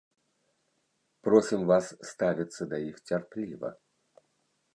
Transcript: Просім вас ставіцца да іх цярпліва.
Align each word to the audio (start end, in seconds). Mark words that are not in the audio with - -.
Просім 1.27 1.61
вас 1.73 1.91
ставіцца 2.13 2.61
да 2.73 2.77
іх 2.89 2.95
цярпліва. 3.11 3.69